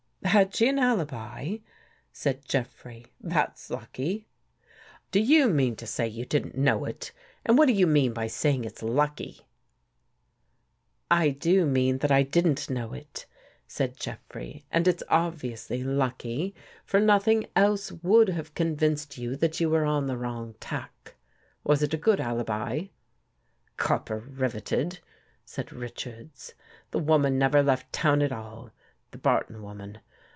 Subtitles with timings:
[0.23, 1.57] "Had she an alibi?"
[2.13, 3.07] said Jeffrey.
[3.19, 4.27] "That's lucky.""
[5.11, 7.11] Do you mean to say you didn't know it?
[7.45, 9.41] And what do you mean by saying it's lucky?
[11.11, 13.25] ""I do mean that I didn't know it,"
[13.67, 16.53] said Jeffrey." And it's obviously lucky,
[16.85, 20.07] for nothing else would 143 THE GHOST GIRL have convinced you that you were on
[20.07, 21.15] the wrong tack.
[21.65, 22.85] Was it a good alibi?
[23.75, 24.99] ""Copper riveted/'
[25.43, 26.53] said Richards."
[26.91, 28.71] The woman never left town at all—
[29.11, 29.97] the Barton woman.